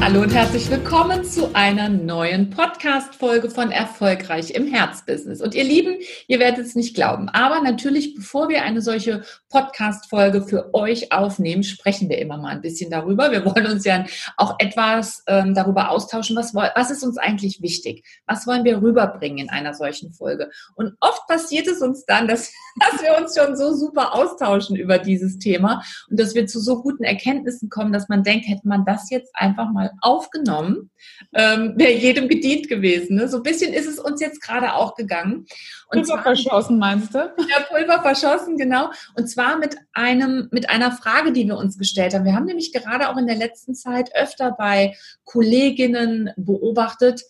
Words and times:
Hallo 0.00 0.20
und 0.20 0.32
herzlich 0.32 0.70
willkommen 0.70 1.24
zu 1.24 1.52
einer 1.54 1.88
neuen 1.88 2.50
Podcast-Folge 2.50 3.50
von 3.50 3.72
Erfolgreich 3.72 4.52
im 4.52 4.68
Herzbusiness. 4.68 5.40
Und 5.40 5.54
ihr 5.54 5.64
Lieben, 5.64 5.96
ihr 6.28 6.38
werdet 6.38 6.64
es 6.64 6.76
nicht 6.76 6.94
glauben, 6.94 7.28
aber 7.28 7.60
natürlich, 7.60 8.14
bevor 8.14 8.48
wir 8.48 8.62
eine 8.62 8.82
solche 8.82 9.24
Podcast-Folge 9.50 10.42
für 10.42 10.74
euch 10.74 11.12
aufnehmen, 11.12 11.64
sprechen 11.64 12.08
wir 12.08 12.18
immer 12.18 12.36
mal 12.36 12.50
ein 12.50 12.60
bisschen 12.60 12.90
darüber. 12.90 13.32
Wir 13.32 13.44
wollen 13.44 13.66
uns 13.66 13.84
ja 13.84 14.04
auch 14.36 14.54
etwas 14.58 15.24
ähm, 15.26 15.54
darüber 15.54 15.90
austauschen, 15.90 16.36
was, 16.36 16.54
was 16.54 16.90
ist 16.90 17.02
uns 17.02 17.18
eigentlich 17.18 17.60
wichtig? 17.60 18.04
Was 18.26 18.46
wollen 18.46 18.64
wir 18.64 18.82
rüberbringen 18.82 19.38
in 19.38 19.50
einer 19.50 19.74
solchen 19.74 20.12
Folge? 20.12 20.50
Und 20.76 20.94
oft 21.00 21.26
passiert 21.26 21.66
es 21.66 21.80
uns 21.80 22.04
dann, 22.04 22.28
dass, 22.28 22.52
dass 22.92 23.02
wir 23.02 23.16
uns 23.18 23.36
schon 23.36 23.56
so 23.56 23.74
super 23.74 24.14
austauschen 24.14 24.76
über 24.76 24.98
dieses 24.98 25.38
Thema 25.38 25.82
und 26.08 26.20
dass 26.20 26.34
wir 26.34 26.46
zu 26.46 26.60
so 26.60 26.82
guten 26.82 27.02
Erkenntnissen 27.02 27.70
kommen, 27.70 27.92
dass 27.92 28.08
man 28.08 28.22
denkt, 28.22 28.46
hätte 28.46 28.68
man 28.68 28.84
das 28.84 29.10
jetzt 29.10 29.34
einfach 29.34 29.72
mal 29.72 29.85
aufgenommen, 30.00 30.90
ähm, 31.34 31.74
wäre 31.76 31.92
jedem 31.92 32.28
gedient 32.28 32.68
gewesen. 32.68 33.16
Ne? 33.16 33.28
So 33.28 33.38
ein 33.38 33.42
bisschen 33.42 33.72
ist 33.72 33.86
es 33.86 33.98
uns 33.98 34.20
jetzt 34.20 34.40
gerade 34.40 34.74
auch 34.74 34.94
gegangen. 34.94 35.46
Und 35.88 36.02
Pulver 36.02 36.04
zwar, 36.04 36.22
verschossen, 36.22 36.78
meinst 36.78 37.14
du? 37.14 37.18
Ja, 37.48 37.60
Pulver 37.68 38.02
verschossen, 38.02 38.56
genau. 38.56 38.90
Und 39.14 39.28
zwar 39.28 39.58
mit 39.58 39.76
einem, 39.92 40.48
mit 40.50 40.70
einer 40.70 40.92
Frage, 40.92 41.32
die 41.32 41.46
wir 41.46 41.56
uns 41.56 41.78
gestellt 41.78 42.14
haben. 42.14 42.24
Wir 42.24 42.34
haben 42.34 42.46
nämlich 42.46 42.72
gerade 42.72 43.08
auch 43.08 43.16
in 43.16 43.26
der 43.26 43.36
letzten 43.36 43.74
Zeit 43.74 44.10
öfter 44.14 44.52
bei 44.52 44.94
Kolleginnen 45.24 46.30
beobachtet, 46.36 47.22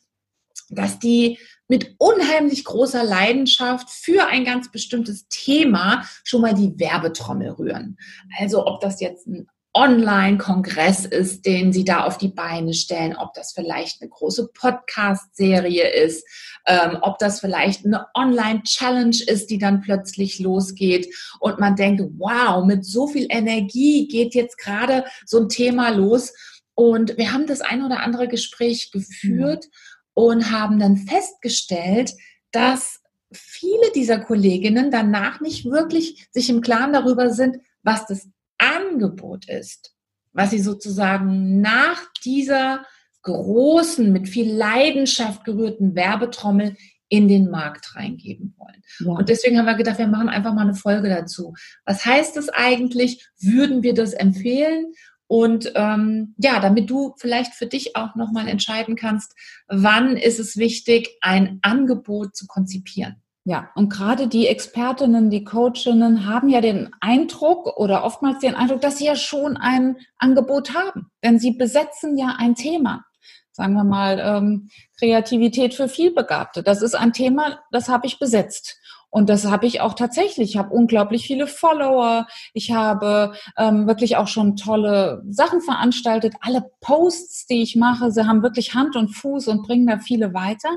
dass 0.69 0.99
die 0.99 1.39
mit 1.69 1.95
unheimlich 1.99 2.65
großer 2.65 3.05
Leidenschaft 3.05 3.91
für 3.91 4.27
ein 4.27 4.45
ganz 4.45 4.71
bestimmtes 4.71 5.27
Thema 5.29 6.05
schon 6.25 6.41
mal 6.41 6.55
die 6.55 6.79
Werbetrommel 6.79 7.51
rühren. 7.51 7.97
Also 8.39 8.67
ob 8.67 8.81
das 8.81 9.01
jetzt 9.01 9.27
ein 9.27 9.49
Online-Kongress 9.77 11.05
ist, 11.05 11.45
den 11.45 11.71
Sie 11.71 11.85
da 11.85 12.05
auf 12.05 12.17
die 12.17 12.29
Beine 12.29 12.73
stellen, 12.73 13.15
ob 13.15 13.35
das 13.35 13.53
vielleicht 13.53 14.01
eine 14.01 14.09
große 14.09 14.49
Podcast-Serie 14.55 15.87
ist, 15.91 16.27
ähm, 16.67 16.97
ob 17.03 17.19
das 17.19 17.41
vielleicht 17.41 17.85
eine 17.85 18.07
Online-Challenge 18.15 19.19
ist, 19.27 19.51
die 19.51 19.59
dann 19.59 19.83
plötzlich 19.83 20.39
losgeht 20.39 21.15
und 21.41 21.61
man 21.61 21.77
denkt, 21.77 22.03
wow, 22.17 22.65
mit 22.65 22.87
so 22.87 23.07
viel 23.07 23.27
Energie 23.29 24.09
geht 24.09 24.35
jetzt 24.35 24.57
gerade 24.57 25.05
so 25.27 25.41
ein 25.41 25.51
Thema 25.51 25.91
los. 25.91 26.33
Und 26.75 27.19
wir 27.19 27.35
haben 27.35 27.47
das 27.47 27.61
ein 27.61 27.85
oder 27.85 28.01
andere 28.01 28.29
Gespräch 28.29 28.91
geführt 28.93 29.67
und 30.15 30.51
haben 30.51 30.79
dann 30.79 30.97
festgestellt, 30.97 32.15
dass 32.51 33.01
viele 33.31 33.93
dieser 33.95 34.21
Kolleginnen 34.21 34.91
danach 34.91 35.43
nicht 35.43 35.67
wirklich 35.67 36.29
sich 36.31 36.49
im 36.49 36.63
Klaren 36.63 36.95
darüber 36.95 37.31
sind, 37.31 37.59
was 37.83 38.07
das 38.07 38.29
Angebot 38.59 39.49
ist, 39.49 39.95
was 40.33 40.51
sie 40.51 40.61
sozusagen 40.61 41.61
nach 41.61 42.03
dieser 42.25 42.85
großen, 43.23 44.13
mit 44.13 44.29
viel 44.29 44.53
Leidenschaft 44.53 45.45
gerührten 45.45 45.95
Werbetrommel 45.95 46.77
in 47.09 47.29
den 47.29 47.51
Markt 47.51 47.95
reingeben 47.97 48.55
wollen. 48.57 48.83
Ja. 49.01 49.13
Und 49.13 49.29
deswegen 49.29 49.59
haben 49.59 49.67
wir 49.67 49.75
gedacht, 49.75 49.99
wir 49.99 50.07
machen 50.07 50.29
einfach 50.29 50.55
mal 50.55 50.63
eine 50.63 50.75
Folge 50.75 51.09
dazu. 51.09 51.55
Was 51.85 52.05
heißt 52.05 52.37
das 52.37 52.49
eigentlich? 52.49 53.29
Würden 53.39 53.83
wir 53.83 53.95
das 53.95 54.13
empfehlen? 54.13 54.93
Und 55.29 55.73
ähm, 55.75 56.35
ja, 56.39 56.61
damit 56.61 56.89
du 56.89 57.15
vielleicht 57.19 57.55
für 57.55 57.67
dich 57.67 57.97
auch 57.97 58.15
nochmal 58.15 58.49
entscheiden 58.49 58.95
kannst, 58.95 59.35
wann 59.67 60.17
ist 60.17 60.39
es 60.39 60.57
wichtig, 60.57 61.11
ein 61.21 61.59
Angebot 61.63 62.37
zu 62.37 62.47
konzipieren. 62.47 63.17
Ja, 63.49 63.71
und 63.77 63.91
gerade 63.91 64.27
die 64.27 64.49
Expertinnen, 64.49 65.31
die 65.31 65.45
Coachinnen 65.45 66.27
haben 66.27 66.49
ja 66.49 66.61
den 66.61 66.91
Eindruck 67.01 67.77
oder 67.77 68.03
oftmals 68.03 68.41
den 68.41 68.57
Eindruck, 68.57 68.81
dass 68.81 68.99
sie 68.99 69.07
ja 69.07 69.15
schon 69.15 69.57
ein 69.57 69.99
Angebot 70.19 70.75
haben. 70.75 71.13
Denn 71.23 71.39
sie 71.39 71.53
besetzen 71.53 72.19
ja 72.19 72.35
ein 72.39 72.57
Thema. 72.57 73.05
Sagen 73.53 73.75
wir 73.75 73.85
mal, 73.85 74.19
ähm, 74.19 74.69
Kreativität 74.99 75.75
für 75.75 75.89
Vielbegabte. 75.89 76.65
Das 76.65 76.83
ist 76.83 76.97
ein 76.97 77.13
Thema, 77.13 77.61
das 77.71 77.89
habe 77.89 78.09
ich 78.09 78.19
besetzt. 78.19 78.81
Und 79.11 79.29
das 79.29 79.47
habe 79.47 79.67
ich 79.67 79.81
auch 79.81 79.95
tatsächlich. 79.95 80.51
Ich 80.51 80.57
habe 80.57 80.75
unglaublich 80.75 81.25
viele 81.25 81.47
Follower. 81.47 82.27
Ich 82.53 82.73
habe 82.73 83.35
ähm, 83.57 83.87
wirklich 83.87 84.17
auch 84.17 84.27
schon 84.27 84.57
tolle 84.57 85.23
Sachen 85.31 85.61
veranstaltet. 85.61 86.35
Alle 86.41 86.69
Posts, 86.81 87.47
die 87.47 87.63
ich 87.63 87.77
mache, 87.77 88.11
sie 88.11 88.27
haben 88.27 88.43
wirklich 88.43 88.75
Hand 88.75 88.97
und 88.97 89.11
Fuß 89.15 89.47
und 89.47 89.63
bringen 89.63 89.87
da 89.87 89.99
viele 90.01 90.35
weiter. 90.35 90.71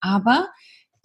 Aber 0.00 0.48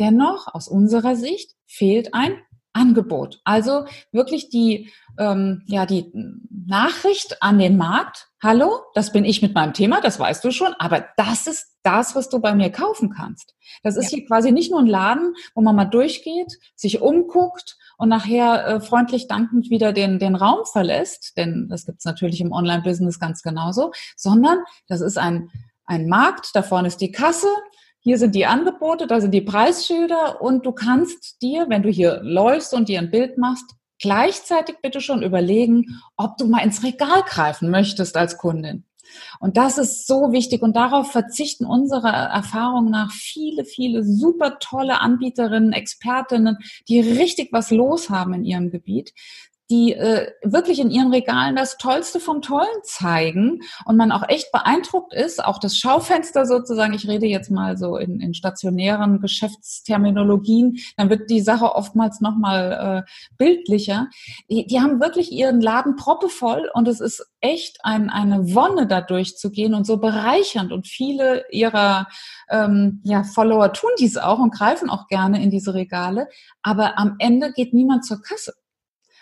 Dennoch, 0.02 0.48
aus 0.52 0.68
unserer 0.68 1.16
Sicht, 1.16 1.52
fehlt 1.68 2.16
ein 2.16 2.42
Angebot. 2.74 3.40
Also 3.44 3.86
wirklich 4.12 4.50
die, 4.50 4.90
ähm, 5.20 5.62
ja, 5.68 5.86
die 5.86 6.12
Nachricht 6.50 7.38
an 7.44 7.60
den 7.60 7.78
Markt. 7.78 8.30
Hallo, 8.42 8.80
das 8.96 9.12
bin 9.12 9.26
ich 9.26 9.44
mit 9.44 9.54
meinem 9.54 9.74
Thema, 9.74 10.02
das 10.02 10.20
weißt 10.20 10.44
du 10.44 10.50
schon, 10.50 10.74
aber 10.80 11.06
das 11.18 11.46
ist 11.46 11.78
das, 11.84 12.16
was 12.16 12.30
du 12.30 12.40
bei 12.40 12.56
mir 12.56 12.72
kaufen 12.72 13.12
kannst. 13.12 13.54
Das 13.84 13.96
ist 13.96 14.12
ja. 14.12 14.18
hier 14.18 14.26
quasi 14.26 14.52
nicht 14.52 14.72
nur 14.72 14.80
ein 14.80 14.88
Laden, 14.88 15.36
wo 15.54 15.62
man 15.62 15.76
mal 15.76 15.86
durchgeht, 15.86 16.58
sich 16.76 17.00
umguckt 17.02 17.78
und 18.00 18.10
nachher 18.10 18.66
äh, 18.66 18.82
freundlich 18.82 19.28
dankend 19.28 19.70
wieder 19.70 19.94
den, 19.94 20.18
den 20.18 20.36
Raum 20.36 20.66
verlässt, 20.66 21.38
denn 21.38 21.68
das 21.70 21.86
gibt's 21.86 22.06
natürlich 22.06 22.42
im 22.42 22.52
Online-Business 22.52 23.20
ganz 23.20 23.44
genauso, 23.44 23.92
sondern 24.16 24.58
das 24.88 25.02
ist 25.02 25.20
ein, 25.20 25.52
ein 25.86 26.08
Markt, 26.08 26.50
da 26.56 26.64
vorne 26.64 26.88
ist 26.88 27.02
die 27.02 27.12
Kasse, 27.12 27.50
hier 28.02 28.18
sind 28.18 28.34
die 28.34 28.48
Angebote, 28.48 29.06
da 29.06 29.22
sind 29.22 29.32
die 29.32 29.42
Preisschilder 29.42 30.42
und 30.42 30.66
du 30.66 30.72
kannst 30.72 31.42
dir, 31.42 31.68
wenn 31.70 31.84
du 31.84 31.90
hier 31.90 32.20
läufst 32.24 32.74
und 32.74 32.90
dir 32.90 33.00
ein 33.00 33.12
Bild 33.12 33.38
machst, 33.38 33.76
gleichzeitig 34.00 34.78
bitte 34.82 35.02
schon 35.02 35.22
überlegen, 35.22 36.02
ob 36.18 36.38
du 36.38 36.48
mal 36.48 36.64
ins 36.64 36.84
Regal 36.84 37.22
greifen 37.28 37.70
möchtest 37.70 38.18
als 38.18 38.38
Kundin. 38.38 38.86
Und 39.40 39.58
das 39.58 39.78
ist 39.78 40.08
so 40.08 40.32
wichtig 40.32 40.62
und 40.64 40.76
darauf 40.76 41.12
verzichten 41.12 41.66
unserer 41.66 42.12
Erfahrung 42.12 42.90
nach 42.90 43.12
viele, 43.12 43.66
viele 43.66 44.04
super 44.04 44.58
tolle 44.60 45.02
Anbieterinnen, 45.02 45.74
Expertinnen, 45.74 46.58
die 46.88 47.02
richtig 47.02 47.50
was 47.52 47.72
los 47.72 48.10
haben 48.10 48.34
in 48.34 48.46
ihrem 48.46 48.72
Gebiet 48.72 49.14
die 49.72 49.94
äh, 49.94 50.30
wirklich 50.44 50.80
in 50.80 50.92
ihren 50.92 51.14
Regalen 51.14 51.56
das 51.56 51.78
Tollste 51.78 52.20
vom 52.20 52.42
Tollen 52.42 52.68
zeigen 52.84 53.62
und 53.86 53.96
man 53.96 54.12
auch 54.12 54.28
echt 54.28 54.52
beeindruckt 54.52 55.14
ist, 55.14 55.44
auch 55.44 55.60
das 55.60 55.78
Schaufenster 55.78 56.46
sozusagen, 56.46 56.94
ich 56.94 57.08
rede 57.08 57.26
jetzt 57.26 57.50
mal 57.50 57.78
so 57.78 57.96
in, 57.96 58.20
in 58.20 58.34
stationären 58.34 59.22
Geschäftsterminologien, 59.22 60.78
dann 60.98 61.10
wird 61.10 61.30
die 61.30 61.40
Sache 61.40 61.74
oftmals 61.74 62.20
nochmal 62.20 63.06
äh, 63.08 63.12
bildlicher. 63.38 64.10
Die, 64.50 64.68
die 64.68 64.82
haben 64.82 65.00
wirklich 65.00 65.32
ihren 65.32 65.62
Laden 65.62 65.96
proppevoll 65.96 66.70
und 66.74 66.90
es 66.90 67.00
ist 67.00 67.26
echt 67.40 67.78
ein, 67.84 68.10
eine 68.10 68.54
Wonne 68.54 68.88
da 68.88 69.00
durchzugehen 69.00 69.74
und 69.74 69.88
so 69.88 69.98
bereichernd 69.98 70.74
und 70.74 70.86
viele 70.86 71.46
ihrer 71.50 72.08
ähm, 72.50 73.00
ja, 73.06 73.24
Follower 73.24 73.72
tun 73.72 73.92
dies 73.98 74.18
auch 74.18 74.40
und 74.40 74.54
greifen 74.54 74.90
auch 74.90 75.08
gerne 75.08 75.42
in 75.42 75.50
diese 75.50 75.74
Regale, 75.74 76.28
aber 76.62 77.00
am 77.00 77.16
Ende 77.20 77.54
geht 77.54 77.74
niemand 77.74 78.06
zur 78.06 78.22
Kasse 78.22 78.54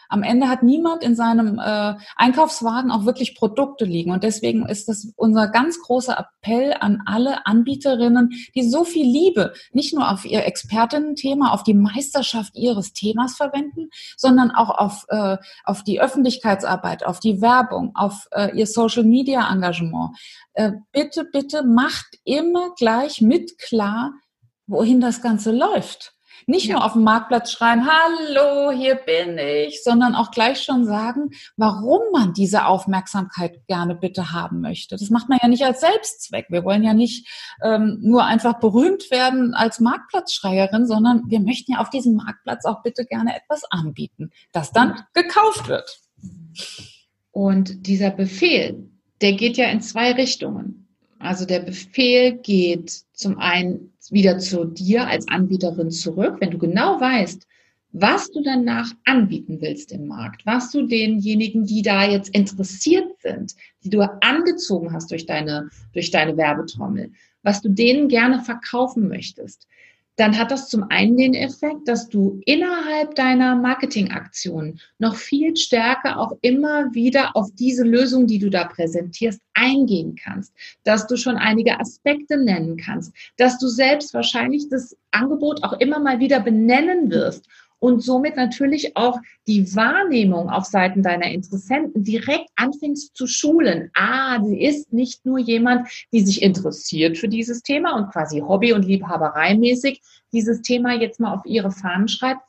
am 0.09 0.23
Ende 0.23 0.49
hat 0.49 0.63
niemand 0.63 1.03
in 1.03 1.15
seinem 1.15 1.59
äh, 1.59 1.93
Einkaufswagen 2.15 2.91
auch 2.91 3.05
wirklich 3.05 3.35
Produkte 3.35 3.85
liegen. 3.85 4.11
Und 4.11 4.23
deswegen 4.23 4.65
ist 4.65 4.89
das 4.89 5.13
unser 5.15 5.47
ganz 5.47 5.79
großer 5.79 6.17
Appell 6.17 6.75
an 6.79 7.03
alle 7.05 7.45
Anbieterinnen, 7.45 8.31
die 8.55 8.67
so 8.67 8.83
viel 8.83 9.05
Liebe 9.05 9.53
nicht 9.71 9.93
nur 9.93 10.11
auf 10.11 10.25
ihr 10.25 10.45
Expertinnen-Thema, 10.45 11.53
auf 11.53 11.63
die 11.63 11.75
Meisterschaft 11.75 12.55
ihres 12.55 12.93
Themas 12.93 13.35
verwenden, 13.37 13.89
sondern 14.17 14.49
auch 14.51 14.71
auf, 14.71 15.05
äh, 15.09 15.37
auf 15.63 15.83
die 15.83 16.01
Öffentlichkeitsarbeit, 16.01 17.05
auf 17.05 17.19
die 17.19 17.41
Werbung, 17.41 17.91
auf 17.95 18.27
äh, 18.31 18.57
ihr 18.57 18.65
Social-Media-Engagement. 18.65 20.17
Äh, 20.53 20.71
bitte, 20.91 21.23
bitte 21.23 21.63
macht 21.63 22.17
immer 22.23 22.73
gleich 22.75 23.21
mit 23.21 23.59
klar, 23.59 24.13
wohin 24.65 25.01
das 25.01 25.21
Ganze 25.21 25.51
läuft. 25.51 26.15
Nicht 26.49 26.65
ja. 26.65 26.77
nur 26.77 26.85
auf 26.85 26.93
dem 26.93 27.03
Marktplatz 27.03 27.51
schreien, 27.51 27.87
hallo, 27.87 28.71
hier 28.71 28.95
bin 28.95 29.37
ich, 29.37 29.83
sondern 29.83 30.15
auch 30.15 30.31
gleich 30.31 30.63
schon 30.63 30.83
sagen, 30.83 31.29
warum 31.57 32.01
man 32.11 32.33
diese 32.33 32.65
Aufmerksamkeit 32.65 33.67
gerne 33.67 33.93
bitte 33.93 34.31
haben 34.31 34.59
möchte. 34.59 34.97
Das 34.97 35.11
macht 35.11 35.29
man 35.29 35.37
ja 35.39 35.47
nicht 35.47 35.63
als 35.63 35.81
Selbstzweck. 35.81 36.47
Wir 36.49 36.65
wollen 36.65 36.83
ja 36.83 36.95
nicht 36.95 37.27
ähm, 37.63 37.99
nur 38.01 38.25
einfach 38.25 38.59
berühmt 38.59 39.11
werden 39.11 39.53
als 39.53 39.79
Marktplatzschreierin, 39.79 40.87
sondern 40.87 41.21
wir 41.27 41.39
möchten 41.39 41.73
ja 41.73 41.81
auf 41.81 41.91
diesem 41.91 42.15
Marktplatz 42.15 42.65
auch 42.65 42.81
bitte 42.81 43.05
gerne 43.05 43.35
etwas 43.35 43.63
anbieten, 43.69 44.31
das 44.51 44.71
dann 44.71 44.99
gekauft 45.13 45.67
wird. 45.67 45.99
Und 47.29 47.85
dieser 47.85 48.09
Befehl, 48.09 48.89
der 49.21 49.33
geht 49.33 49.57
ja 49.57 49.67
in 49.67 49.81
zwei 49.81 50.13
Richtungen. 50.13 50.87
Also 51.19 51.45
der 51.45 51.59
Befehl 51.59 52.39
geht 52.39 53.03
zum 53.19 53.37
einen 53.37 53.91
wieder 54.11 54.39
zu 54.39 54.63
dir 54.63 55.07
als 55.07 55.27
Anbieterin 55.27 55.91
zurück, 55.91 56.37
wenn 56.39 56.51
du 56.51 56.57
genau 56.57 57.01
weißt, 57.01 57.45
was 57.91 58.31
du 58.31 58.41
danach 58.41 58.91
anbieten 59.03 59.59
willst 59.59 59.91
im 59.91 60.07
Markt, 60.07 60.45
was 60.45 60.71
du 60.71 60.87
denjenigen, 60.87 61.65
die 61.65 61.81
da 61.81 62.05
jetzt 62.05 62.29
interessiert 62.29 63.19
sind, 63.21 63.55
die 63.83 63.89
du 63.89 64.01
angezogen 64.21 64.93
hast 64.93 65.11
durch 65.11 65.25
deine, 65.25 65.69
durch 65.91 66.11
deine 66.11 66.37
Werbetrommel, 66.37 67.11
was 67.43 67.61
du 67.61 67.69
denen 67.69 68.07
gerne 68.07 68.41
verkaufen 68.41 69.09
möchtest, 69.09 69.67
dann 70.19 70.37
hat 70.37 70.51
das 70.51 70.67
zum 70.67 70.83
einen 70.89 71.15
den 71.15 71.33
Effekt, 71.33 71.87
dass 71.87 72.09
du 72.09 72.41
innerhalb 72.45 73.15
deiner 73.15 73.55
Marketingaktion 73.55 74.77
noch 74.97 75.15
viel 75.15 75.55
stärker 75.55 76.19
auch 76.19 76.33
immer 76.41 76.93
wieder 76.93 77.37
auf 77.37 77.47
diese 77.53 77.83
Lösung, 77.83 78.27
die 78.27 78.39
du 78.39 78.49
da 78.49 78.65
präsentierst, 78.65 79.39
eingehen 79.53 80.15
kannst, 80.21 80.53
dass 80.83 81.07
du 81.07 81.15
schon 81.15 81.37
einige 81.37 81.79
Aspekte 81.79 82.37
nennen 82.37 82.75
kannst, 82.75 83.13
dass 83.37 83.59
du 83.59 83.67
selbst 83.67 84.13
wahrscheinlich 84.13 84.67
das 84.67 84.95
Angebot 85.11 85.63
auch 85.63 85.73
immer 85.79 85.99
mal 85.99 86.19
wieder 86.19 86.41
benennen 86.41 87.09
wirst 87.09 87.47
und 87.79 88.01
somit 88.01 88.35
natürlich 88.35 88.95
auch 88.95 89.19
die 89.47 89.75
Wahrnehmung 89.75 90.49
auf 90.49 90.65
Seiten 90.65 91.01
deiner 91.01 91.31
Interessenten 91.31 92.03
direkt 92.03 92.49
anfängst 92.55 93.15
zu 93.15 93.25
schulen. 93.25 93.89
Ah, 93.93 94.43
sie 94.43 94.61
ist 94.61 94.93
nicht 94.93 95.25
nur 95.25 95.39
jemand, 95.39 95.87
die 96.11 96.21
sich 96.21 96.41
interessiert 96.41 97.17
für 97.17 97.27
dieses 97.27 97.61
Thema 97.61 97.95
und 97.95 98.11
quasi 98.11 98.39
Hobby- 98.39 98.73
und 98.73 98.85
Liebhabereimäßig 98.85 100.01
dieses 100.31 100.61
Thema 100.61 100.93
jetzt 100.93 101.19
mal 101.19 101.33
auf 101.33 101.45
ihre 101.45 101.71
Fahnen 101.71 102.07
schreibt, 102.07 102.43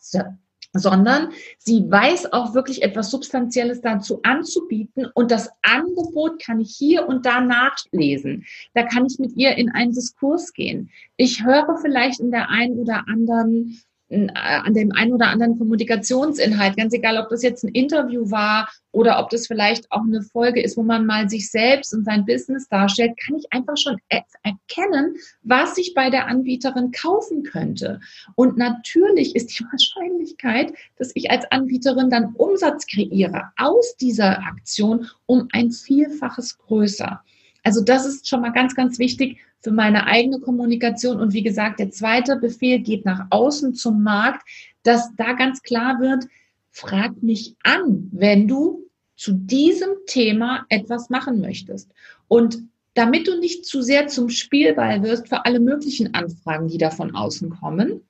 sondern 0.73 1.31
sie 1.59 1.91
weiß 1.91 2.33
auch 2.33 2.55
wirklich 2.55 2.83
etwas 2.83 3.11
Substanzielles 3.11 3.81
dazu 3.81 4.21
anzubieten 4.23 5.07
und 5.15 5.31
das 5.31 5.51
Angebot 5.63 6.41
kann 6.43 6.61
ich 6.61 6.75
hier 6.77 7.09
und 7.09 7.27
da 7.27 7.41
nachlesen. 7.41 8.45
Da 8.75 8.85
kann 8.85 9.07
ich 9.07 9.19
mit 9.19 9.37
ihr 9.37 9.57
in 9.57 9.71
einen 9.71 9.93
Diskurs 9.93 10.53
gehen. 10.53 10.91
Ich 11.17 11.45
höre 11.45 11.77
vielleicht 11.83 12.21
in 12.21 12.31
der 12.31 12.51
einen 12.51 12.79
oder 12.79 13.05
anderen 13.09 13.81
an 14.11 14.75
dem 14.75 14.93
einen 14.93 15.13
oder 15.13 15.29
anderen 15.29 15.57
Kommunikationsinhalt, 15.57 16.77
ganz 16.77 16.93
egal, 16.93 17.17
ob 17.19 17.29
das 17.29 17.43
jetzt 17.43 17.63
ein 17.65 17.69
Interview 17.69 18.31
war 18.31 18.69
oder 18.93 19.21
ob 19.21 19.31
das 19.31 19.47
vielleicht 19.47 19.91
auch 19.93 20.03
eine 20.03 20.23
Folge 20.23 20.61
ist, 20.63 20.77
wo 20.77 20.83
man 20.83 21.07
mal 21.07 21.29
sich 21.29 21.51
selbst 21.51 21.95
und 21.95 22.05
sein 22.05 22.25
Business 22.25 22.69
darstellt, 22.69 23.13
kann 23.25 23.37
ich 23.37 23.53
einfach 23.53 23.77
schon 23.77 23.99
erkennen, 24.09 25.15
was 25.43 25.79
ich 25.79 25.95
bei 25.95 26.11
der 26.11 26.27
Anbieterin 26.27 26.91
kaufen 26.91 27.45
könnte. 27.45 28.01
Und 28.35 28.59
natürlich 28.59 29.37
ist 29.37 29.59
die 29.59 29.65
Wahrscheinlichkeit, 29.71 30.73
dass 30.97 31.13
ich 31.15 31.31
als 31.31 31.51
Anbieterin 31.53 32.11
dann 32.11 32.35
Umsatz 32.35 32.87
kreiere 32.87 33.53
aus 33.57 33.97
dieser 33.97 34.41
Aktion 34.41 35.07
um 35.27 35.47
ein 35.53 35.71
Vielfaches 35.71 36.59
größer. 36.59 37.23
Also 37.63 37.83
das 37.83 38.07
ist 38.07 38.29
schon 38.29 38.41
mal 38.41 38.53
ganz, 38.53 38.75
ganz 38.75 38.99
wichtig, 38.99 39.39
für 39.63 39.73
meine 39.73 40.07
eigene 40.07 40.41
Kommunikation. 40.41 41.21
Und 41.21 41.33
wie 41.33 41.43
gesagt, 41.43 41.81
der 41.81 41.91
zweite 41.91 42.37
Befehl 42.37 42.81
geht 42.81 43.05
nach 43.05 43.27
außen 43.31 43.75
zum 43.75 44.03
Markt, 44.03 44.49
dass 44.83 45.15
da 45.17 45.35
ganz 45.35 45.63
klar 45.63 46.01
wird, 46.01 46.25
frag 46.71 47.23
mich 47.23 47.57
an, 47.63 48.09
wenn 48.13 48.49
du 48.49 48.87
zu 49.17 49.33
diesem 49.33 49.91
Thema 50.07 50.65
etwas 50.71 51.11
machen 51.11 51.41
möchtest. 51.41 51.91
Und 52.27 52.63
damit 52.95 53.29
du 53.29 53.39
nicht 53.39 53.67
zu 53.67 53.83
sehr 53.83 54.09
zum 54.09 54.31
Spielball 54.31 55.03
wirst 55.03 55.29
für 55.29 55.45
alle 55.45 55.61
möglichen 55.61 56.15
Anfragen, 56.15 56.69
die 56.69 56.79
da 56.79 56.91
von 56.91 57.15
außen 57.15 57.51
kommen, 57.51 58.03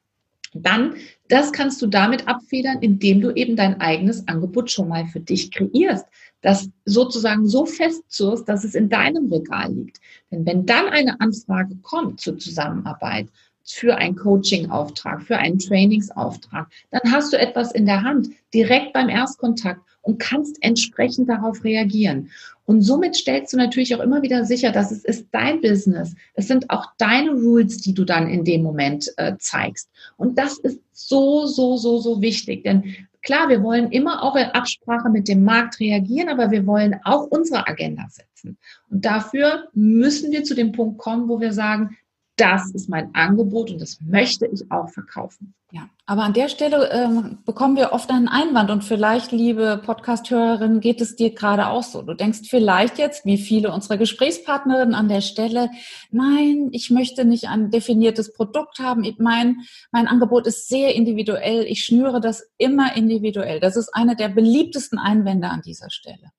dann, 0.52 0.94
das 1.28 1.52
kannst 1.52 1.80
du 1.80 1.86
damit 1.86 2.26
abfedern, 2.26 2.78
indem 2.80 3.20
du 3.20 3.30
eben 3.30 3.56
dein 3.56 3.80
eigenes 3.80 4.26
Angebot 4.26 4.70
schon 4.70 4.88
mal 4.88 5.06
für 5.06 5.20
dich 5.20 5.52
kreierst 5.52 6.06
das 6.40 6.70
sozusagen 6.84 7.46
so 7.46 7.66
festzurst, 7.66 8.48
dass 8.48 8.64
es 8.64 8.74
in 8.74 8.88
deinem 8.88 9.30
Regal 9.32 9.72
liegt. 9.72 10.00
Denn 10.30 10.46
wenn 10.46 10.66
dann 10.66 10.88
eine 10.88 11.20
Anfrage 11.20 11.76
kommt 11.82 12.20
zur 12.20 12.38
Zusammenarbeit, 12.38 13.28
für 13.62 13.96
einen 13.96 14.16
Coaching-Auftrag, 14.16 15.22
für 15.22 15.36
einen 15.36 15.58
Trainingsauftrag, 15.58 16.68
dann 16.90 17.12
hast 17.12 17.32
du 17.32 17.38
etwas 17.38 17.72
in 17.72 17.86
der 17.86 18.02
Hand, 18.02 18.30
direkt 18.52 18.94
beim 18.94 19.08
Erstkontakt 19.08 19.82
und 20.02 20.18
kannst 20.18 20.56
entsprechend 20.60 21.28
darauf 21.28 21.64
reagieren. 21.64 22.30
Und 22.64 22.82
somit 22.82 23.16
stellst 23.16 23.52
du 23.52 23.56
natürlich 23.56 23.94
auch 23.94 24.00
immer 24.00 24.22
wieder 24.22 24.44
sicher, 24.44 24.70
dass 24.70 24.92
es 24.92 25.04
ist 25.04 25.26
dein 25.32 25.60
Business. 25.60 26.14
Es 26.34 26.46
sind 26.46 26.70
auch 26.70 26.86
deine 26.98 27.32
Rules, 27.32 27.78
die 27.78 27.94
du 27.94 28.04
dann 28.04 28.28
in 28.28 28.44
dem 28.44 28.62
Moment 28.62 29.12
äh, 29.16 29.36
zeigst. 29.38 29.90
Und 30.16 30.38
das 30.38 30.58
ist 30.58 30.80
so, 30.92 31.46
so, 31.46 31.76
so, 31.76 31.98
so 31.98 32.22
wichtig. 32.22 32.62
Denn 32.62 32.94
klar, 33.22 33.48
wir 33.48 33.62
wollen 33.62 33.90
immer 33.90 34.22
auch 34.22 34.36
in 34.36 34.44
Absprache 34.44 35.10
mit 35.10 35.28
dem 35.28 35.44
Markt 35.44 35.80
reagieren, 35.80 36.28
aber 36.28 36.50
wir 36.50 36.66
wollen 36.66 36.96
auch 37.04 37.26
unsere 37.26 37.66
Agenda 37.66 38.06
setzen. 38.08 38.56
Und 38.88 39.04
dafür 39.04 39.68
müssen 39.74 40.30
wir 40.32 40.44
zu 40.44 40.54
dem 40.54 40.72
Punkt 40.72 40.98
kommen, 40.98 41.28
wo 41.28 41.40
wir 41.40 41.52
sagen, 41.52 41.96
das 42.40 42.70
ist 42.70 42.88
mein 42.88 43.14
Angebot 43.14 43.70
und 43.70 43.80
das 43.80 44.00
möchte 44.00 44.46
ich 44.46 44.70
auch 44.70 44.88
verkaufen. 44.88 45.54
Ja, 45.72 45.88
aber 46.06 46.24
an 46.24 46.32
der 46.32 46.48
Stelle 46.48 46.90
ähm, 46.90 47.38
bekommen 47.44 47.76
wir 47.76 47.92
oft 47.92 48.10
einen 48.10 48.26
Einwand 48.26 48.70
und 48.70 48.82
vielleicht, 48.82 49.30
liebe 49.30 49.80
Podcast-Hörerin, 49.84 50.80
geht 50.80 51.00
es 51.00 51.14
dir 51.14 51.32
gerade 51.32 51.68
auch 51.68 51.84
so. 51.84 52.02
Du 52.02 52.14
denkst 52.14 52.40
vielleicht 52.48 52.98
jetzt, 52.98 53.24
wie 53.24 53.38
viele 53.38 53.72
unserer 53.72 53.96
Gesprächspartnerinnen 53.96 54.96
an 54.96 55.08
der 55.08 55.20
Stelle, 55.20 55.70
nein, 56.10 56.70
ich 56.72 56.90
möchte 56.90 57.24
nicht 57.24 57.48
ein 57.48 57.70
definiertes 57.70 58.32
Produkt 58.32 58.80
haben. 58.80 59.06
Mein, 59.18 59.58
mein 59.92 60.08
Angebot 60.08 60.48
ist 60.48 60.66
sehr 60.66 60.96
individuell. 60.96 61.64
Ich 61.64 61.84
schnüre 61.84 62.20
das 62.20 62.50
immer 62.58 62.96
individuell. 62.96 63.60
Das 63.60 63.76
ist 63.76 63.90
eine 63.92 64.16
der 64.16 64.30
beliebtesten 64.30 64.98
Einwände 64.98 65.48
an 65.48 65.62
dieser 65.62 65.90
Stelle. 65.90 66.32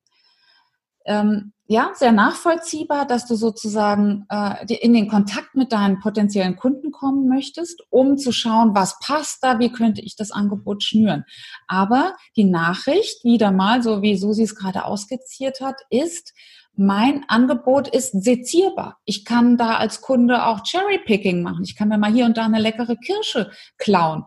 Ähm, 1.06 1.53
ja, 1.68 1.92
sehr 1.95 2.12
nachvollziehbar, 2.12 3.07
dass 3.07 3.27
du 3.27 3.36
sozusagen 3.36 4.25
äh, 4.30 4.65
in 4.75 4.92
den 4.92 5.07
Kontakt 5.07 5.56
mit 5.56 5.71
deinen 5.71 6.01
potenziellen 6.01 6.57
Kunden 6.57 6.92
kommen 6.92 7.30
möchtest, 7.30 7.81
um 7.89 8.18
zu 8.18 8.33
schauen, 8.33 8.75
was 8.75 9.00
passt 9.00 9.38
da, 9.42 9.57
wie 9.59 9.71
könnte 9.71 10.01
ich 10.01 10.18
das 10.18 10.31
Angebot 10.31 10.83
schnüren. 10.83 11.24
Aber 11.68 12.18
die 12.36 12.44
Nachricht, 12.44 13.24
wieder 13.24 13.53
mal, 13.53 13.81
so 13.81 14.01
wie 14.01 14.18
Susi 14.18 14.44
es 14.44 14.56
gerade 14.56 14.83
ausskizziert 14.83 15.62
hat, 15.62 15.77
ist, 15.89 16.33
mein 16.81 17.25
Angebot 17.28 17.88
ist 17.88 18.24
sezierbar. 18.24 18.98
Ich 19.06 19.24
kann 19.24 19.56
da 19.56 19.75
als 19.75 20.01
Kunde 20.01 20.48
auch 20.48 20.63
Cherry-Picking 20.63 21.44
machen. 21.44 21.63
Ich 21.63 21.75
kann 21.75 21.89
mir 21.89 22.00
mal 22.00 22.12
hier 22.12 22.25
und 22.25 22.38
da 22.38 22.45
eine 22.45 22.60
leckere 22.60 22.95
Kirsche 22.95 23.51
klauen. 23.78 24.24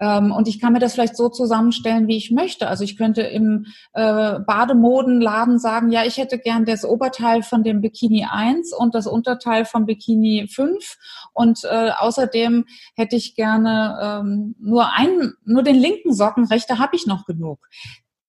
Ähm, 0.00 0.32
und 0.32 0.48
ich 0.48 0.58
kann 0.58 0.72
mir 0.72 0.78
das 0.78 0.94
vielleicht 0.94 1.18
so 1.18 1.28
zusammenstellen, 1.28 2.08
wie 2.08 2.16
ich 2.16 2.30
möchte. 2.30 2.66
Also 2.66 2.82
ich 2.82 2.96
könnte 2.96 3.20
im 3.20 3.66
äh, 3.92 4.38
Bademodenladen 4.40 5.58
sagen, 5.58 5.92
ja, 5.92 6.04
ich 6.04 6.16
hätte 6.16 6.38
gern 6.38 6.64
das 6.64 6.82
Oberteil 6.82 7.42
von 7.42 7.62
dem 7.62 7.82
Bikini 7.82 8.26
1 8.30 8.72
und 8.72 8.94
das 8.94 9.06
Unterteil 9.06 9.66
vom 9.66 9.84
Bikini 9.84 10.48
5. 10.48 10.96
Und 11.34 11.64
äh, 11.64 11.90
außerdem 11.90 12.64
hätte 12.96 13.16
ich 13.16 13.34
gerne 13.34 14.22
ähm, 14.22 14.54
nur 14.58 14.94
einen, 14.94 15.34
nur 15.44 15.62
den 15.62 15.76
linken 15.76 16.14
Socken, 16.14 16.46
rechte 16.46 16.78
habe 16.78 16.96
ich 16.96 17.06
noch 17.06 17.26
genug. 17.26 17.58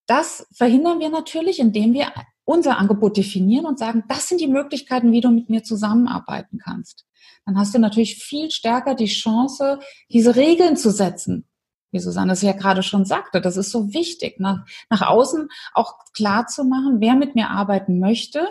Das 0.06 0.48
verhindern 0.52 1.00
wir 1.00 1.10
natürlich, 1.10 1.60
indem 1.60 1.94
wir 1.94 2.08
unser 2.50 2.80
Angebot 2.80 3.15
definieren 3.15 3.68
und 3.68 3.77
sagen, 3.77 4.03
das 4.08 4.27
sind 4.27 4.41
die 4.41 4.48
Möglichkeiten, 4.48 5.12
wie 5.12 5.22
du 5.22 5.29
mit 5.29 5.50
mir 5.50 5.63
zusammenarbeiten 5.63 6.58
kannst. 6.58 7.06
Dann 7.46 7.60
hast 7.60 7.75
du 7.75 7.79
natürlich 7.79 8.15
viel 8.18 8.50
stärker 8.50 8.96
die 8.96 9.06
Chance, 9.06 9.79
diese 10.12 10.36
Regeln 10.36 10.75
zu 10.75 10.89
setzen. 10.89 11.48
Wie 11.91 12.00
Susanne 12.00 12.34
es 12.34 12.41
ja 12.41 12.53
gerade 12.53 12.82
schon 12.82 13.06
sagte, 13.06 13.39
das 13.39 13.56
ist 13.56 13.70
so 13.70 13.94
wichtig, 13.94 14.39
nach, 14.39 14.65
nach 14.89 15.03
außen 15.03 15.48
auch 15.74 15.94
klar 16.13 16.48
zu 16.48 16.63
machen, 16.63 16.98
wer 17.00 17.13
mit 17.13 17.36
mir 17.36 17.51
arbeiten 17.51 18.00
möchte, 18.00 18.48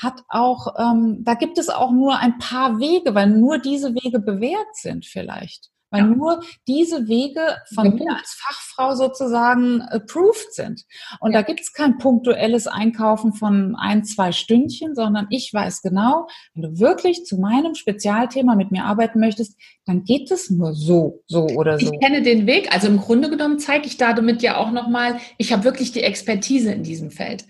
hat 0.00 0.22
auch, 0.28 0.74
ähm, 0.78 1.18
da 1.22 1.34
gibt 1.34 1.58
es 1.58 1.68
auch 1.68 1.92
nur 1.92 2.18
ein 2.18 2.38
paar 2.38 2.78
Wege, 2.78 3.14
weil 3.14 3.28
nur 3.28 3.58
diese 3.58 3.94
Wege 3.94 4.20
bewährt 4.20 4.74
sind 4.74 5.04
vielleicht 5.04 5.70
weil 5.94 6.02
ja. 6.02 6.06
nur 6.08 6.42
diese 6.66 7.06
Wege 7.06 7.40
von 7.72 7.90
mhm. 7.90 7.94
mir 7.94 8.16
als 8.16 8.34
Fachfrau 8.34 8.96
sozusagen 8.96 9.80
approved 9.82 10.52
sind. 10.52 10.82
Und 11.20 11.32
ja. 11.32 11.40
da 11.40 11.46
gibt 11.46 11.60
es 11.60 11.72
kein 11.72 11.98
punktuelles 11.98 12.66
Einkaufen 12.66 13.32
von 13.32 13.76
ein, 13.76 14.04
zwei 14.04 14.32
Stündchen, 14.32 14.96
sondern 14.96 15.28
ich 15.30 15.52
weiß 15.52 15.82
genau, 15.82 16.26
wenn 16.54 16.62
du 16.62 16.80
wirklich 16.80 17.24
zu 17.24 17.38
meinem 17.38 17.74
Spezialthema 17.74 18.56
mit 18.56 18.72
mir 18.72 18.84
arbeiten 18.84 19.20
möchtest, 19.20 19.56
dann 19.86 20.02
geht 20.02 20.30
es 20.30 20.50
nur 20.50 20.74
so, 20.74 21.22
so 21.26 21.46
oder 21.46 21.78
so. 21.78 21.92
Ich 21.92 22.00
kenne 22.00 22.22
den 22.22 22.46
Weg. 22.46 22.74
Also 22.74 22.88
im 22.88 22.98
Grunde 22.98 23.30
genommen 23.30 23.60
zeige 23.60 23.86
ich 23.86 23.96
damit 23.96 24.42
ja 24.42 24.56
auch 24.56 24.72
nochmal, 24.72 25.18
ich 25.38 25.52
habe 25.52 25.64
wirklich 25.64 25.92
die 25.92 26.02
Expertise 26.02 26.72
in 26.72 26.82
diesem 26.82 27.10
Feld. 27.10 27.44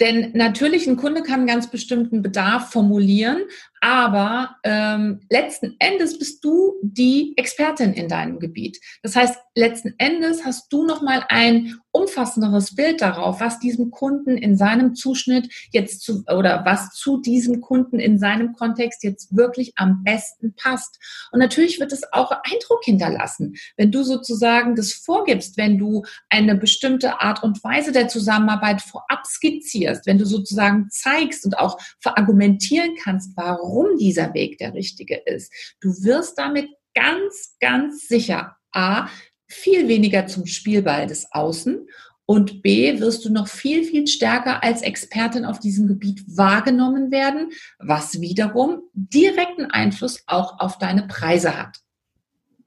Denn 0.00 0.32
natürlich, 0.32 0.86
ein 0.86 0.96
Kunde 0.96 1.22
kann 1.22 1.46
ganz 1.46 1.70
bestimmten 1.70 2.22
Bedarf 2.22 2.70
formulieren, 2.70 3.42
aber 3.82 4.56
ähm, 4.64 5.20
letzten 5.28 5.76
Endes 5.78 6.18
bist 6.18 6.42
du 6.42 6.74
die 6.82 7.34
Expertin 7.36 7.92
in 7.92 8.08
deinem 8.08 8.38
Gebiet. 8.38 8.80
Das 9.02 9.14
heißt, 9.14 9.38
letzten 9.54 9.94
Endes 9.98 10.44
hast 10.44 10.72
du 10.72 10.86
nochmal 10.86 11.24
ein 11.28 11.76
umfassenderes 11.92 12.74
Bild 12.74 13.00
darauf, 13.00 13.40
was 13.40 13.58
diesem 13.58 13.90
Kunden 13.90 14.36
in 14.36 14.56
seinem 14.56 14.94
Zuschnitt 14.94 15.52
jetzt 15.70 16.02
zu, 16.02 16.24
oder 16.26 16.64
was 16.64 16.90
zu 16.90 17.20
diesem 17.20 17.60
Kunden 17.60 17.98
in 17.98 18.18
seinem 18.18 18.52
Kontext 18.52 19.02
jetzt 19.02 19.36
wirklich 19.36 19.72
am 19.76 20.02
besten 20.04 20.54
passt. 20.54 20.98
Und 21.32 21.40
natürlich 21.40 21.80
wird 21.80 21.92
es 21.92 22.12
auch 22.12 22.30
Eindruck 22.30 22.84
hinterlassen, 22.84 23.54
wenn 23.76 23.90
du 23.90 24.02
sozusagen 24.02 24.76
das 24.76 24.92
vorgibst, 24.92 25.56
wenn 25.56 25.78
du 25.78 26.04
eine 26.28 26.54
bestimmte 26.54 27.20
Art 27.20 27.42
und 27.42 27.62
Weise 27.64 27.92
der 27.92 28.08
Zusammenarbeit 28.08 28.82
vorab 28.82 29.26
skizzierst, 29.26 30.06
wenn 30.06 30.18
du 30.18 30.24
sozusagen 30.24 30.88
zeigst 30.90 31.44
und 31.44 31.58
auch 31.58 31.78
verargumentieren 31.98 32.94
kannst, 33.02 33.36
warum 33.36 33.96
dieser 33.96 34.34
Weg 34.34 34.58
der 34.58 34.74
richtige 34.74 35.16
ist. 35.16 35.52
Du 35.80 35.90
wirst 36.04 36.38
damit 36.38 36.68
ganz, 36.94 37.56
ganz 37.60 38.08
sicher 38.08 38.56
A, 38.72 39.08
viel 39.50 39.88
weniger 39.88 40.26
zum 40.26 40.46
Spielball 40.46 41.06
des 41.06 41.32
Außen 41.32 41.86
Und 42.24 42.62
B, 42.62 43.00
wirst 43.00 43.24
du 43.24 43.32
noch 43.32 43.48
viel, 43.48 43.82
viel 43.82 44.06
stärker 44.06 44.62
als 44.62 44.82
Expertin 44.82 45.44
auf 45.44 45.58
diesem 45.58 45.88
Gebiet 45.88 46.22
wahrgenommen 46.28 47.10
werden, 47.10 47.50
was 47.80 48.20
wiederum 48.20 48.82
direkten 48.94 49.66
Einfluss 49.66 50.22
auch 50.26 50.60
auf 50.60 50.78
deine 50.78 51.08
Preise 51.08 51.58
hat. 51.60 51.78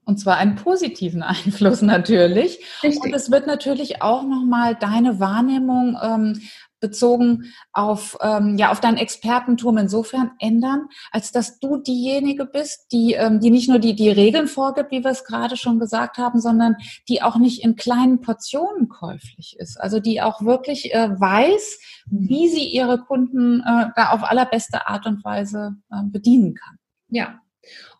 Und 0.04 0.18
zwar 0.18 0.36
einen 0.36 0.56
positiven 0.56 1.22
Einfluss 1.22 1.80
natürlich. 1.82 2.60
Richtig. 2.82 3.02
Und 3.02 3.14
es 3.14 3.30
wird 3.30 3.46
natürlich 3.46 4.02
auch 4.02 4.22
nochmal 4.22 4.74
deine 4.74 5.18
Wahrnehmung 5.18 5.96
ähm, 6.02 6.42
bezogen 6.84 7.54
auf, 7.72 8.18
ähm, 8.20 8.58
ja, 8.58 8.70
auf 8.70 8.80
dein 8.80 8.98
Expertentum 8.98 9.78
insofern 9.78 10.32
ändern, 10.38 10.88
als 11.12 11.32
dass 11.32 11.58
du 11.60 11.78
diejenige 11.78 12.44
bist, 12.44 12.92
die, 12.92 13.14
ähm, 13.14 13.40
die 13.40 13.48
nicht 13.48 13.70
nur 13.70 13.78
die, 13.78 13.94
die 13.94 14.10
Regeln 14.10 14.48
vorgibt, 14.48 14.90
wie 14.90 15.02
wir 15.02 15.10
es 15.10 15.24
gerade 15.24 15.56
schon 15.56 15.78
gesagt 15.78 16.18
haben, 16.18 16.42
sondern 16.42 16.76
die 17.08 17.22
auch 17.22 17.36
nicht 17.36 17.64
in 17.64 17.74
kleinen 17.74 18.20
Portionen 18.20 18.90
käuflich 18.90 19.56
ist. 19.58 19.80
Also 19.80 19.98
die 19.98 20.20
auch 20.20 20.42
wirklich 20.42 20.92
äh, 20.92 21.08
weiß, 21.18 21.80
wie 22.10 22.48
sie 22.48 22.66
ihre 22.66 22.98
Kunden 22.98 23.60
äh, 23.60 23.86
da 23.96 24.10
auf 24.10 24.22
allerbeste 24.22 24.86
Art 24.86 25.06
und 25.06 25.24
Weise 25.24 25.76
äh, 25.90 26.02
bedienen 26.04 26.54
kann. 26.54 26.76
Ja, 27.08 27.40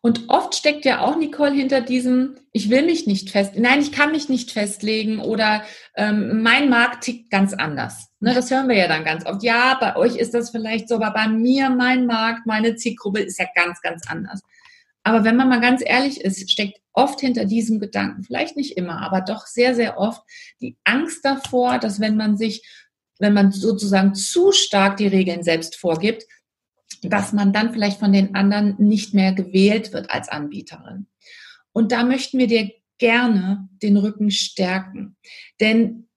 und 0.04 0.28
oft 0.28 0.54
steckt 0.54 0.84
ja 0.84 1.00
auch 1.00 1.16
Nicole 1.16 1.52
hinter 1.52 1.80
diesem, 1.80 2.34
ich 2.52 2.68
will 2.68 2.84
mich 2.84 3.06
nicht 3.06 3.30
fest, 3.30 3.52
nein, 3.56 3.80
ich 3.80 3.90
kann 3.90 4.12
mich 4.12 4.28
nicht 4.28 4.50
festlegen 4.50 5.18
oder 5.18 5.62
ähm, 5.96 6.42
mein 6.42 6.68
Markt 6.68 7.04
tickt 7.04 7.30
ganz 7.30 7.54
anders. 7.54 8.08
Ne, 8.20 8.34
das 8.34 8.50
hören 8.50 8.68
wir 8.68 8.76
ja 8.76 8.86
dann 8.86 9.04
ganz 9.04 9.24
oft. 9.24 9.42
Ja, 9.42 9.78
bei 9.80 9.96
euch 9.96 10.16
ist 10.16 10.34
das 10.34 10.50
vielleicht 10.50 10.90
so, 10.90 10.96
aber 10.96 11.10
bei 11.12 11.28
mir, 11.28 11.70
mein 11.70 12.04
Markt, 12.04 12.44
meine 12.44 12.76
Zielgruppe 12.76 13.20
ist 13.20 13.38
ja 13.38 13.46
ganz, 13.54 13.80
ganz 13.80 14.06
anders. 14.06 14.42
Aber 15.04 15.24
wenn 15.24 15.36
man 15.36 15.48
mal 15.48 15.60
ganz 15.60 15.82
ehrlich 15.84 16.20
ist, 16.20 16.50
steckt 16.50 16.80
oft 16.92 17.20
hinter 17.20 17.44
diesem 17.44 17.80
Gedanken, 17.80 18.24
vielleicht 18.24 18.56
nicht 18.56 18.76
immer, 18.76 19.00
aber 19.00 19.20
doch 19.20 19.46
sehr, 19.46 19.74
sehr 19.74 19.98
oft 19.98 20.22
die 20.60 20.76
Angst 20.84 21.24
davor, 21.24 21.78
dass 21.78 22.00
wenn 22.00 22.16
man 22.16 22.36
sich, 22.36 22.62
wenn 23.18 23.32
man 23.32 23.52
sozusagen 23.52 24.14
zu 24.14 24.52
stark 24.52 24.98
die 24.98 25.06
Regeln 25.06 25.42
selbst 25.42 25.76
vorgibt, 25.76 26.24
dass 27.02 27.32
man 27.32 27.52
dann 27.52 27.72
vielleicht 27.72 27.98
von 27.98 28.12
den 28.12 28.34
anderen 28.34 28.76
nicht 28.78 29.14
mehr 29.14 29.32
gewählt 29.32 29.92
wird 29.92 30.10
als 30.10 30.28
Anbieterin. 30.28 31.06
Und 31.72 31.92
da 31.92 32.04
möchten 32.04 32.38
wir 32.38 32.46
dir 32.46 32.70
gerne 32.98 33.68
den 33.82 33.96
Rücken 33.96 34.30
stärken. 34.30 35.16
Denn 35.60 36.08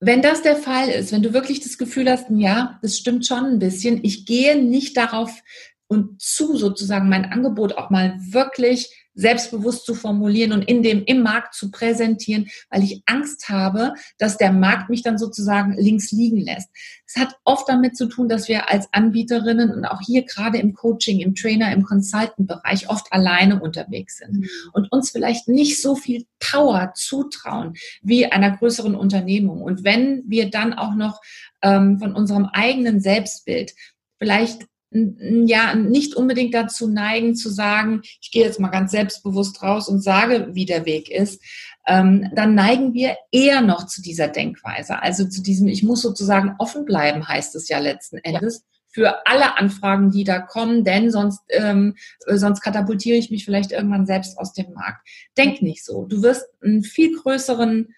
wenn 0.00 0.20
das 0.20 0.42
der 0.42 0.56
Fall 0.56 0.88
ist, 0.88 1.12
wenn 1.12 1.22
du 1.22 1.32
wirklich 1.32 1.60
das 1.60 1.78
Gefühl 1.78 2.10
hast, 2.10 2.26
ja, 2.30 2.78
das 2.82 2.98
stimmt 2.98 3.26
schon 3.26 3.44
ein 3.44 3.58
bisschen, 3.58 4.00
ich 4.02 4.26
gehe 4.26 4.60
nicht 4.60 4.96
darauf 4.96 5.42
und 5.86 6.20
zu 6.20 6.56
sozusagen 6.56 7.08
mein 7.08 7.26
Angebot 7.26 7.74
auch 7.78 7.90
mal 7.90 8.18
wirklich 8.18 9.01
selbstbewusst 9.14 9.84
zu 9.84 9.94
formulieren 9.94 10.52
und 10.52 10.62
in 10.62 10.82
dem, 10.82 11.04
im 11.04 11.22
Markt 11.22 11.54
zu 11.54 11.70
präsentieren, 11.70 12.48
weil 12.70 12.82
ich 12.82 13.02
Angst 13.06 13.48
habe, 13.48 13.94
dass 14.18 14.38
der 14.38 14.52
Markt 14.52 14.90
mich 14.90 15.02
dann 15.02 15.18
sozusagen 15.18 15.74
links 15.74 16.12
liegen 16.12 16.38
lässt. 16.38 16.68
Es 17.06 17.16
hat 17.16 17.36
oft 17.44 17.68
damit 17.68 17.96
zu 17.96 18.06
tun, 18.06 18.28
dass 18.28 18.48
wir 18.48 18.70
als 18.70 18.88
Anbieterinnen 18.92 19.70
und 19.70 19.84
auch 19.84 20.00
hier 20.00 20.24
gerade 20.24 20.58
im 20.58 20.72
Coaching, 20.72 21.20
im 21.20 21.34
Trainer, 21.34 21.72
im 21.72 21.82
Consultant-Bereich 21.82 22.88
oft 22.88 23.12
alleine 23.12 23.60
unterwegs 23.60 24.18
sind 24.18 24.38
mhm. 24.38 24.48
und 24.72 24.90
uns 24.90 25.10
vielleicht 25.10 25.48
nicht 25.48 25.82
so 25.82 25.94
viel 25.94 26.24
Power 26.38 26.92
zutrauen 26.94 27.74
wie 28.00 28.26
einer 28.26 28.56
größeren 28.56 28.94
Unternehmung. 28.94 29.60
Und 29.60 29.84
wenn 29.84 30.22
wir 30.26 30.50
dann 30.50 30.72
auch 30.72 30.94
noch 30.94 31.20
ähm, 31.60 31.98
von 31.98 32.14
unserem 32.14 32.46
eigenen 32.46 33.00
Selbstbild 33.00 33.74
vielleicht 34.18 34.66
ja 34.92 35.74
nicht 35.74 36.14
unbedingt 36.14 36.54
dazu 36.54 36.88
neigen 36.88 37.34
zu 37.34 37.50
sagen, 37.50 38.02
ich 38.20 38.30
gehe 38.30 38.44
jetzt 38.44 38.60
mal 38.60 38.68
ganz 38.68 38.90
selbstbewusst 38.90 39.62
raus 39.62 39.88
und 39.88 40.02
sage, 40.02 40.48
wie 40.52 40.66
der 40.66 40.84
Weg 40.84 41.10
ist, 41.10 41.42
ähm, 41.86 42.30
dann 42.34 42.54
neigen 42.54 42.94
wir 42.94 43.16
eher 43.30 43.60
noch 43.60 43.86
zu 43.86 44.02
dieser 44.02 44.28
Denkweise. 44.28 45.02
Also 45.02 45.26
zu 45.28 45.42
diesem, 45.42 45.68
ich 45.68 45.82
muss 45.82 46.02
sozusagen 46.02 46.54
offen 46.58 46.84
bleiben, 46.84 47.26
heißt 47.26 47.54
es 47.56 47.68
ja 47.68 47.78
letzten 47.78 48.18
Endes. 48.18 48.58
Ja. 48.58 48.66
Für 48.94 49.26
alle 49.26 49.56
Anfragen, 49.56 50.10
die 50.10 50.22
da 50.22 50.38
kommen, 50.38 50.84
denn 50.84 51.10
sonst, 51.10 51.40
ähm, 51.48 51.96
sonst 52.26 52.60
katapultiere 52.60 53.16
ich 53.16 53.30
mich 53.30 53.46
vielleicht 53.46 53.72
irgendwann 53.72 54.04
selbst 54.04 54.36
aus 54.38 54.52
dem 54.52 54.74
Markt. 54.74 55.08
Denk 55.38 55.62
nicht 55.62 55.82
so. 55.82 56.04
Du 56.04 56.22
wirst 56.22 56.44
einen 56.62 56.82
viel 56.82 57.18
größeren 57.18 57.94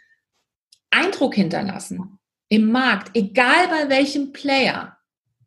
Eindruck 0.91 1.35
hinterlassen 1.35 2.21
im 2.49 2.71
Markt, 2.71 3.11
egal 3.15 3.67
bei 3.69 3.89
welchem 3.89 4.33
Player 4.33 4.94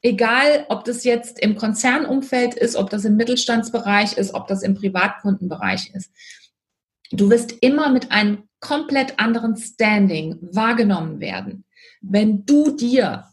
egal 0.02 0.66
ob 0.70 0.86
das 0.86 1.04
jetzt 1.04 1.40
im 1.40 1.56
Konzernumfeld 1.56 2.56
ist, 2.56 2.76
ob 2.76 2.90
das 2.90 3.06
im 3.06 3.16
Mittelstandsbereich 3.16 4.18
ist, 4.18 4.34
ob 4.34 4.48
das 4.48 4.64
im 4.64 4.76
Privatkundenbereich 4.76 5.92
ist. 5.94 6.12
Du 7.12 7.30
wirst 7.30 7.54
immer 7.62 7.90
mit 7.90 8.12
einem 8.12 8.44
komplett 8.60 9.20
anderen 9.20 9.56
Standing 9.56 10.38
wahrgenommen 10.42 11.20
werden. 11.20 11.64
Wenn 12.02 12.46
du 12.46 12.76
dir 12.76 13.26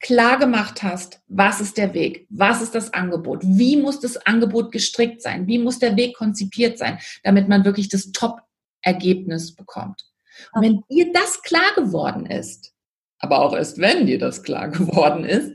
klar 0.00 0.38
gemacht 0.38 0.82
hast, 0.82 1.20
was 1.28 1.60
ist 1.60 1.78
der 1.78 1.94
Weg, 1.94 2.26
was 2.28 2.60
ist 2.60 2.74
das 2.74 2.92
Angebot, 2.92 3.40
wie 3.42 3.76
muss 3.78 4.00
das 4.00 4.18
Angebot 4.18 4.70
gestrickt 4.70 5.22
sein, 5.22 5.46
wie 5.46 5.58
muss 5.58 5.78
der 5.78 5.96
Weg 5.96 6.14
konzipiert 6.16 6.76
sein, 6.76 6.98
damit 7.22 7.48
man 7.48 7.64
wirklich 7.64 7.88
das 7.88 8.12
Top-Ergebnis 8.12 9.54
bekommt. 9.54 10.04
Und 10.52 10.62
wenn 10.62 10.84
dir 10.90 11.10
das 11.12 11.40
klar 11.42 11.74
geworden 11.74 12.26
ist, 12.26 12.72
aber 13.18 13.40
auch 13.40 13.54
erst 13.54 13.78
wenn 13.78 14.06
dir 14.06 14.18
das 14.18 14.42
klar 14.42 14.68
geworden 14.68 15.24
ist, 15.24 15.52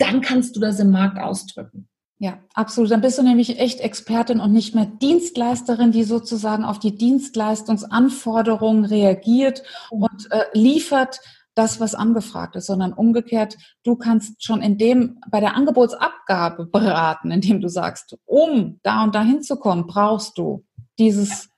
dann 0.00 0.20
kannst 0.20 0.56
du 0.56 0.60
das 0.60 0.80
im 0.80 0.90
Markt 0.90 1.18
ausdrücken. 1.18 1.88
Ja, 2.18 2.38
absolut. 2.52 2.90
Dann 2.90 3.00
bist 3.00 3.18
du 3.18 3.22
nämlich 3.22 3.58
echt 3.58 3.80
Expertin 3.80 4.40
und 4.40 4.52
nicht 4.52 4.74
mehr 4.74 4.84
Dienstleisterin, 4.84 5.90
die 5.90 6.04
sozusagen 6.04 6.64
auf 6.64 6.78
die 6.78 6.94
Dienstleistungsanforderungen 6.94 8.84
reagiert 8.84 9.62
und 9.90 10.30
äh, 10.30 10.44
liefert 10.52 11.20
das, 11.54 11.80
was 11.80 11.94
angefragt 11.94 12.56
ist, 12.56 12.66
sondern 12.66 12.92
umgekehrt, 12.92 13.56
du 13.84 13.96
kannst 13.96 14.44
schon 14.44 14.60
in 14.60 14.78
dem, 14.78 15.18
bei 15.30 15.40
der 15.40 15.56
Angebotsabgabe 15.56 16.66
beraten, 16.66 17.30
indem 17.30 17.60
du 17.60 17.68
sagst, 17.68 18.16
um 18.26 18.80
da 18.82 19.02
und 19.02 19.14
da 19.14 19.22
hinzukommen, 19.22 19.86
brauchst 19.86 20.36
du 20.38 20.64
dieses 20.98 21.48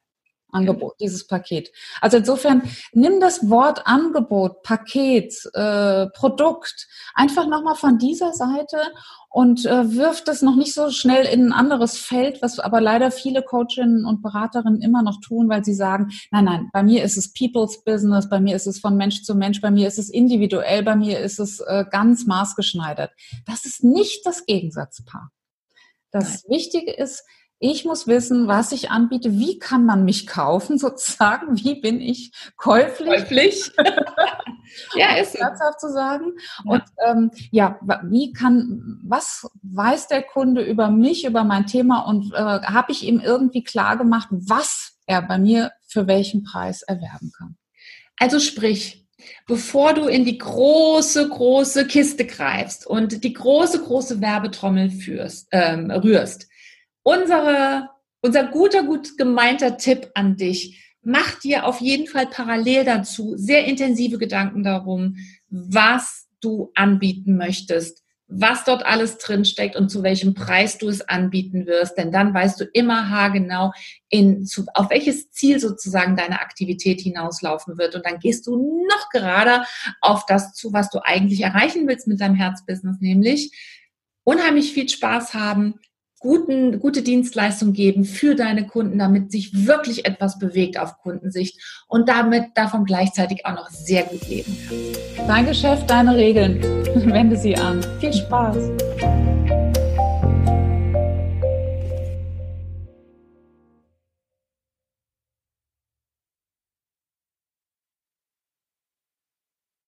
Angebot, 0.53 0.95
dieses 1.01 1.27
Paket. 1.27 1.73
Also 2.01 2.19
insofern 2.19 2.63
nimm 2.93 3.21
das 3.21 3.49
Wort 3.49 3.87
Angebot, 3.87 4.63
Paket, 4.63 5.35
äh, 5.55 6.07
Produkt 6.09 6.87
einfach 7.15 7.47
nochmal 7.49 7.75
von 7.75 7.99
dieser 7.99 8.33
Seite 8.33 8.79
und 9.33 9.65
äh, 9.65 9.97
wirf 9.97 10.23
das 10.25 10.43
noch 10.43 10.57
nicht 10.57 10.75
so 10.75 10.91
schnell 10.91 11.25
in 11.25 11.47
ein 11.47 11.53
anderes 11.53 11.97
Feld, 11.97 12.43
was 12.43 12.59
aber 12.59 12.81
leider 12.81 13.11
viele 13.11 13.43
Coachinnen 13.43 14.05
und 14.05 14.23
Beraterinnen 14.23 14.83
immer 14.83 15.03
noch 15.03 15.21
tun, 15.21 15.49
weil 15.49 15.65
sie 15.65 15.75
sagen, 15.75 16.11
nein, 16.31 16.45
nein, 16.45 16.71
bei 16.73 16.83
mir 16.83 17.03
ist 17.03 17.17
es 17.17 17.33
People's 17.33 17.83
Business, 17.83 18.29
bei 18.29 18.41
mir 18.41 18.55
ist 18.55 18.67
es 18.67 18.79
von 18.79 18.97
Mensch 18.97 19.23
zu 19.23 19.35
Mensch, 19.35 19.61
bei 19.61 19.71
mir 19.71 19.89
ist 19.89 19.99
es 19.99 20.11
individuell, 20.11 20.83
bei 20.83 20.97
mir 20.97 21.21
ist 21.21 21.39
es 21.39 21.61
äh, 21.61 21.87
ganz 21.91 22.27
maßgeschneidert. 22.27 23.11
Das 23.47 23.65
ist 23.65 23.83
nicht 23.83 24.27
das 24.27 24.45
Gegensatzpaar. 24.45 25.31
Das 26.11 26.45
Nein. 26.45 26.59
Wichtige 26.59 26.93
ist, 26.93 27.25
ich 27.63 27.85
muss 27.85 28.09
wissen, 28.09 28.49
was 28.49 28.73
ich 28.73 28.91
anbiete. 28.91 29.39
Wie 29.39 29.61
kann 29.61 29.87
man 29.87 30.05
mich 30.05 30.27
kaufen 30.27 30.79
sozusagen? 30.79 31.57
Wie 31.57 31.81
bin 31.81 32.01
ich 32.01 32.33
käuflich? 32.57 33.09
Käuflich. 33.09 33.73
ja, 34.97 35.15
ist 35.17 35.39
herzhaft 35.39 35.81
zu 35.81 35.91
sagen. 35.93 36.33
Ja. 36.65 36.73
Und 36.73 36.83
ähm, 37.07 37.31
ja, 37.53 37.79
wie 38.05 38.33
kann, 38.33 39.01
was 39.05 39.49
weiß 39.63 40.09
der 40.09 40.23
Kunde 40.23 40.63
über 40.63 40.91
mich, 40.91 41.25
über 41.25 41.45
mein 41.45 41.67
Thema 41.67 42.01
und 42.01 42.35
äh, 42.35 42.37
habe 42.37 42.91
ich 42.91 43.07
ihm 43.07 43.21
irgendwie 43.21 43.63
klar 43.63 43.97
gemacht, 43.97 44.29
was 44.31 44.99
er 45.07 45.23
bei 45.23 45.39
mir 45.39 45.71
für 45.87 46.09
welchen 46.09 46.43
Preis 46.43 46.83
erwerben 46.83 47.31
kann? 47.37 47.57
Also 48.19 48.41
sprich, 48.41 49.07
bevor 49.47 49.95
du 49.95 50.09
in 50.09 50.25
die 50.25 50.39
große, 50.39 51.29
große 51.29 51.87
Kiste 51.87 52.27
greifst 52.27 52.89
und 52.89 53.23
die 53.23 53.33
große, 53.33 53.83
große 53.83 54.21
Werbetrommel 54.21 54.91
führst, 54.91 55.47
ähm, 55.53 55.93
rührst, 55.93 56.49
unsere, 57.03 57.91
unser 58.21 58.45
guter, 58.45 58.85
gut 58.85 59.17
gemeinter 59.19 59.77
Tipp 59.77 60.11
an 60.15 60.37
dich. 60.37 60.79
Mach 61.03 61.39
dir 61.41 61.67
auf 61.67 61.81
jeden 61.81 62.07
Fall 62.07 62.27
parallel 62.27 62.85
dazu 62.85 63.35
sehr 63.37 63.65
intensive 63.65 64.19
Gedanken 64.19 64.63
darum, 64.63 65.17
was 65.49 66.29
du 66.41 66.71
anbieten 66.75 67.37
möchtest, 67.37 68.03
was 68.29 68.65
dort 68.65 68.87
alles 68.87 69.19
drinsteckt 69.19 69.77
und 69.77 69.91
zu 69.91 70.03
welchem 70.03 70.35
Preis 70.35 70.79
du 70.79 70.89
es 70.89 71.07
anbieten 71.07 71.67
wirst. 71.67 71.99
Denn 71.99 72.13
dann 72.13 72.33
weißt 72.33 72.61
du 72.61 72.65
immer 72.73 73.11
haargenau, 73.11 73.73
in, 74.09 74.47
zu, 74.47 74.65
auf 74.75 74.91
welches 74.91 75.31
Ziel 75.31 75.61
sozusagen 75.61 76.17
deine 76.17 76.41
Aktivität 76.41 77.01
hinauslaufen 77.01 77.79
wird. 77.79 77.95
Und 77.95 78.07
dann 78.07 78.21
gehst 78.21 78.47
du 78.47 78.57
noch 78.89 79.11
gerade 79.11 79.65
auf 80.01 80.25
das 80.27 80.55
zu, 80.55 80.73
was 80.73 80.89
du 80.91 81.01
eigentlich 81.03 81.43
erreichen 81.43 81.87
willst 81.87 82.07
mit 82.07 82.21
deinem 82.21 82.37
Herzbusiness, 82.37 83.01
nämlich 83.01 83.53
unheimlich 84.25 84.73
viel 84.73 84.89
Spaß 84.89 85.35
haben, 85.35 85.81
guten, 86.23 86.79
gute 86.79 87.03
Dienstleistung 87.03 87.73
geben 87.73 88.05
für 88.05 88.35
deine 88.35 88.67
Kunden, 88.67 88.99
damit 88.99 89.31
sich 89.31 89.67
wirklich 89.67 90.07
etwas 90.07 90.39
bewegt 90.39 90.79
auf 90.79 90.99
Kundensicht 90.99 91.61
und 91.89 92.09
damit 92.09 92.45
davon 92.55 92.85
gleichzeitig 92.85 93.45
auch 93.45 93.55
noch 93.55 93.69
sehr 93.69 94.05
gut 94.05 94.27
leben 94.29 94.57
kann. 94.69 95.27
Dein 95.27 95.47
Geschäft, 95.47 95.91
deine 95.91 96.17
Regeln. 96.17 96.63
Wende 96.95 97.37
sie 97.37 97.57
an. 97.57 97.85
Viel 98.01 98.13
Spaß. 98.13 99.32